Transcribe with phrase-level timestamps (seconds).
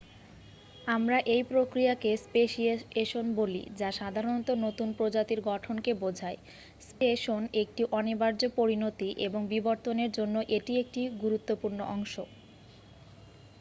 [0.87, 6.37] আমরা এই প্রক্রিয়াকে স্পেশিয়েশন বলি যা সাধারণত নতুন প্রজাতির গঠনকে বোঝায়
[6.81, 12.13] স্পেসিয়েশন একটি অনিবার্য পরিণতি এবং বিবর্তনের জন্য এটি একটি গুরুত্বপূর্ণ অংশ